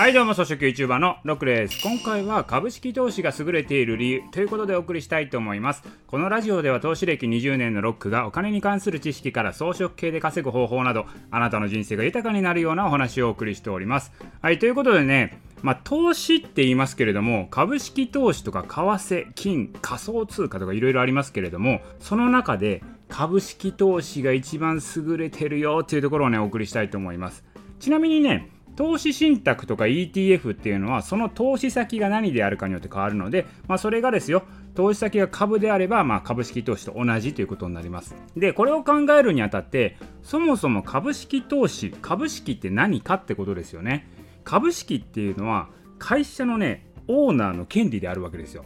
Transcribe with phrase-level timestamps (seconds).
[0.00, 1.78] はいどうも、草食 YouTuber のロックです。
[1.82, 5.82] 今回は株式投資が優れている理由ということでお送りしたいと思います。
[6.06, 14.10] このラジオでは投資歴20年のロックがお金に関する知識から装飾系で稼ぐ方法など、あなたの人生が豊かになるようなお話をお送りしております。
[14.40, 27.44] はい、ということでね、まあ、投資って言いますけれども、株式投資とか為替、金、仮想通貨とかいろいろありますけれども、その中で株式投資が一番優れてるよっていうところをね、お送りしたいと思います。
[27.80, 28.48] ちなみにね、
[28.80, 34.42] 投資信託とか ETF っていうのはその投資先が何であるかによって変わるので、まあ、それがですよ
[34.74, 38.14] 投資先が株であれば、まあ、株式投資と同じということになります。
[38.38, 44.08] でこれを考えるにあたってそもそも株式投資株式って何かってことですよね。
[44.44, 48.64] 株式っていうのは会社のねオーナーの権利であるわけですよ。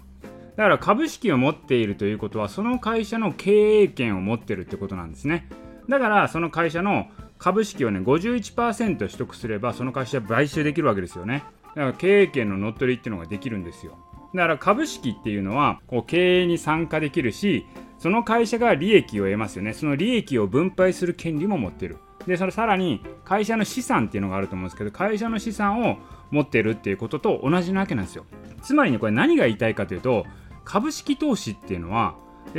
[0.54, 5.48] だから株式を持っているということはその会社の経営権を持ってるってことなんですね。
[5.88, 7.08] だからその会社の
[7.44, 11.44] 株式をね51%取得すればその会社買収できるわけですよね。
[11.74, 13.98] だから経営権の乗っ取りっていうのができるんですよ。
[14.34, 17.66] だから株式っていうのはこう経営に参加できるし
[17.98, 19.74] その会社が利益を得ますよね。
[19.74, 21.98] その利益を分配する権利も持ってる。
[22.26, 25.98] でそれさらに会社の資産っていうのがあると思うんですけど会社の資産を
[26.30, 28.24] 持ってるっていうことと同じなわけなんですよ。
[28.62, 30.24] つまりねこれ何が言いたいかというと
[30.64, 32.14] 株式投資っていうのは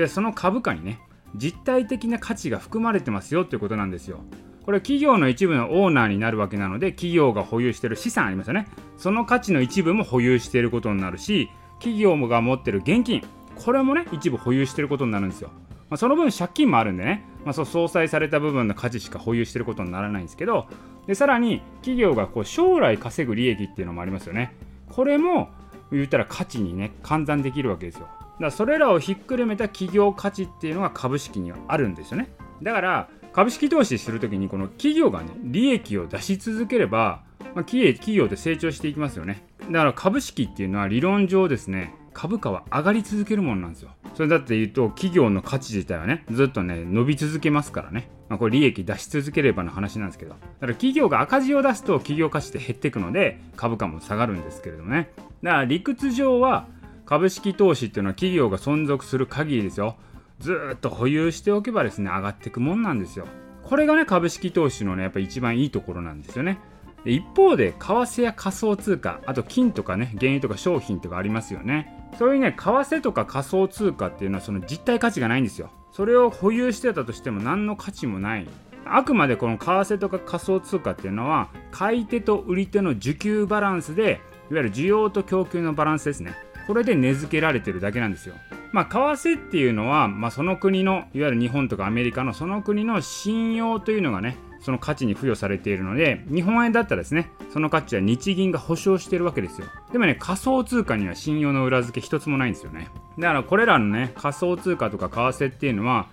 [0.09, 0.99] その株価にね
[1.35, 4.19] 実体的な価値が含まれてますよっていうことなんですよ。
[4.65, 8.67] これ企業の一部のオーナーになるわけなので企業が保有している資産ありますよね。
[8.97, 13.23] その価値の一部も保有していることになるし企業が持ってる現金
[13.55, 15.49] これもね一部保有していることになるんですよ、
[15.89, 20.67] まあ、その分借金もあるんでね、まあ、そう相殺された部分の価値しか保有していることにならないんですけど
[21.05, 24.55] でさらに企業がこう将来稼ぐ利益っていうのもありますよね。
[24.89, 25.49] これも
[25.91, 28.07] 言ったら価値にね換算できるわけですよ。
[28.07, 32.29] だからそれらをひっくるめた企業価値っていうのが株式にはあるんですよね。
[32.63, 37.21] だから株式投資するときにこの企業がね利益を出し続ければ、
[37.53, 39.43] まあ、企業って成長していきますよね。
[39.69, 43.89] だから株式っていうのは理論上ですね株価は上がり続けるものなんですよ。
[44.13, 50.31] それだって言うと企業の価値自体はねずっとね伸び続けますからね、まあ、これ利益出し続ければの話なんですけど。
[50.31, 55.09] だから企業が赤字を出すと企業価値って減っていくので株価も下がるんですけれどもね。
[55.43, 56.67] だから理屈上は
[57.05, 59.97] 株式投資っていうのは企業が存続する限りですよ。
[60.39, 63.27] ずっと保有しておけばですね上がっていくもんなんですよ。
[63.63, 66.59] これがね株式投資のねやっぱ一番いいところなんですよね。
[67.03, 72.09] で一方で為替や仮想通貨あと金とかね原油とか商品とかありますよね。
[72.17, 75.71] そういうね為替とか仮想通貨っていうのはその実体価値がないんですよ。
[75.91, 78.47] それを保有してたとしても何の価値もない。
[78.85, 84.21] あくまでこの為替とか仮想通貨っていうのは買い手と売り手の需給バランスで
[84.51, 86.35] いわゆる需要と供給のバランスですね。
[86.67, 88.35] これで値付けられてるだけなんですよ。
[88.75, 99.67] まあ、為替っていうのは、まあ、その国の、いわゆる日本とかアメリカのその国の信用というのがね、その価値に付与されているので、日本円だったらですね、その価値は日銀が保証してるわけですよ。
[99.93, 102.89] でもね、仮想通貨には信用の裏付け一つもないんですよね。
[103.17, 106.07] だからこれらのね、仮想通貨とか為替っていうのは、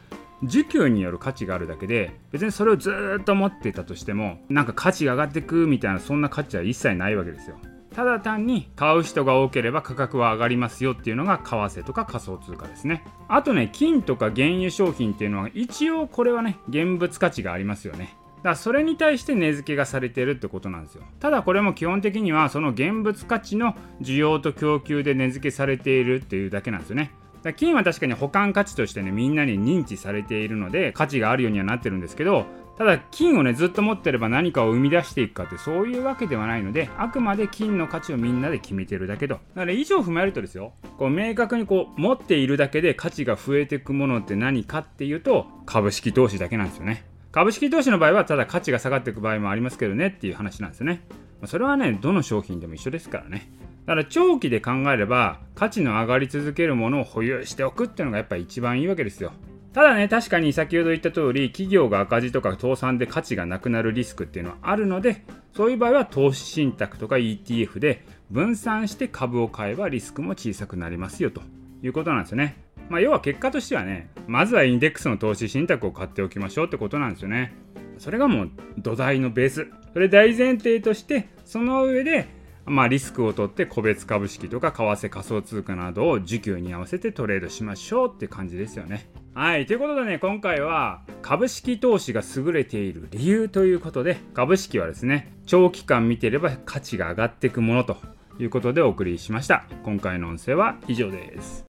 [0.44, 7.56] 需給による価値があるだけで別にそれをずっと持っていたとしてもなんか価値が上がっていくみたいなそんな価値は一切ないわけですよ
[7.92, 13.04] ただ単に買う人が多ければ価格は上がりますよっていうのが為替とか仮想通貨ですね。
[13.28, 18.16] あとね金とか原油商品っていうのは一応これはね現物価値がありますよね。
[18.38, 21.02] だからそれに対して値付けがされてるってことなんですよ。
[21.20, 27.12] ただこれも基本的にはその現物価値の需要と供給で値付けされているっていうだけなんですよね。
[27.56, 32.46] 金は確かに保管価値としてねみんなに認知されているので価値があるようにはなってるんですけど
[32.78, 39.34] ただ金をねずっと持ってれば何かを生み出していくかってそういうわけではないのであくまで金の価値をみんなで決めてるだけと。
[39.34, 40.72] だから以上踏まえるとですよ。
[40.98, 47.04] こう明確にこう持っているだけで価値が増えていくものって何かっていうと株式投資だけなんですよね。
[47.30, 51.02] 株式投資の場合はただ価値が下がっていく場合もありますけどねっていう話なんですよね。
[51.46, 53.50] それはねどの商品でも一緒ですからね。
[53.86, 59.32] だから長期で考えれば価値の上がり続けるものを保有しておくっていうのがやっぱ一番いいわけですよ。
[59.72, 71.40] ただね、確かに先ほど言った通り、企業が赤字とか倒産で価値がなくなるリスクっていうのはあるので、そういう場合は投資信託とか ETF で分散して株を買えばリスクも小さくなりますよと
[71.82, 72.56] いうことなんですよね。
[72.90, 77.54] まあ、要は結果としてはね、まずはインデックスの投資信託を買っておきましょうってことなんですよね。
[77.96, 79.66] それがもう土台のベース。
[79.94, 82.28] それ大前提として、その上で
[82.64, 89.08] まあ、リスクを取って個別株式とか為替仮想通貨などを需給に合わせてトレードしましょうって感じですよね。
[89.34, 89.66] はい。
[89.66, 97.96] ということでね、今回は株式投資が優れている理由ということで、株式はですね、長期間見てれば価値が上がっていくものと
[98.38, 99.64] いうことでお送りしました。
[99.84, 101.60] 今回の音声は以上です。